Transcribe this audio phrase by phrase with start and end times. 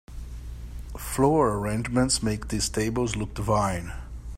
[0.97, 3.93] Floral arrangements make these tables look divine.